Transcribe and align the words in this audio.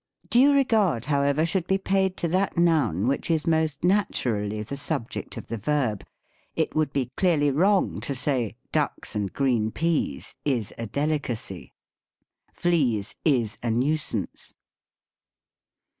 Due 0.31 0.51
regard, 0.51 1.05
however, 1.05 1.45
should 1.45 1.67
be 1.67 1.77
paid 1.77 2.17
to 2.17 2.27
that 2.27 2.57
noun 2.57 3.07
which 3.07 3.29
is 3.29 3.45
most 3.45 3.83
naturally 3.83 4.63
the 4.63 4.75
sub 4.75 5.11
ject 5.11 5.37
of 5.37 5.45
the 5.45 5.59
verb: 5.59 6.03
it 6.55 6.73
would 6.73 6.91
be 6.91 7.11
clearly 7.15 7.51
wrong 7.51 8.01
to 8.01 8.15
say, 8.15 8.55
*>' 8.63 8.71
Ducks 8.71 9.13
and 9.13 9.31
green 9.31 9.69
peas 9.69 10.33
is 10.43 10.73
a 10.79 10.87
delicacy."" 10.87 11.73
Fleas 12.51 13.13
is 13.23 13.59
n 13.61 13.77
nuisance." 13.77 14.55